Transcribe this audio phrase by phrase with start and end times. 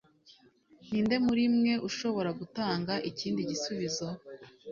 [0.89, 4.05] Ninde muri mwe ushobora gutanga ikindi gisubizo?